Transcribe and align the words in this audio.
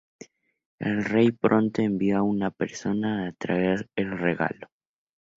El 0.79 1.05
rey 1.05 1.31
pronto 1.31 1.83
envió 1.83 2.17
a 2.17 2.23
una 2.23 2.49
persona 2.49 3.27
a 3.27 3.33
traer 3.33 3.87
el 3.95 4.17
regalo. 4.17 4.71